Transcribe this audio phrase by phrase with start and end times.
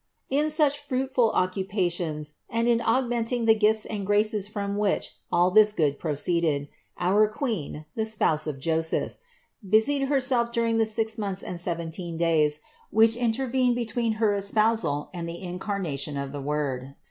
[0.29, 0.39] 3.
[0.39, 5.73] In such fruitful occupations and in augmenting the gifts and graces from which all this
[5.73, 9.15] good proceeded, our Queen, the Spouse of Joseph,
[9.63, 15.29] busied Herself during the six months and seventeen days, which intervened between her espousal and
[15.29, 16.95] the Incarnation of the Word.